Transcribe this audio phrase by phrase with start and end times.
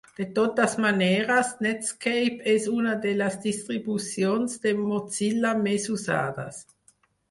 [0.19, 6.65] De totes maneres, Netscape és una de les distribucions de Mozilla més usades.